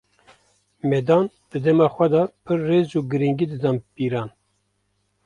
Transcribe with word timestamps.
Medan, 0.89 1.25
di 1.49 1.57
dema 1.65 1.87
xwe 1.93 2.07
de 2.13 2.21
pir 2.43 2.59
rêz 2.69 2.89
û 2.99 3.01
girîngî 3.11 3.45
dide 3.51 3.71
pîran. 3.93 4.29